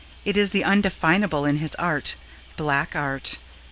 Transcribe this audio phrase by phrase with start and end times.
[0.25, 2.15] It is the undefinable in his art
[2.57, 3.37] black art.